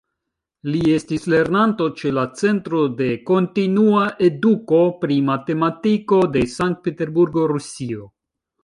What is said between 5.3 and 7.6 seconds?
Matematiko" de Sankt-Peterburgo,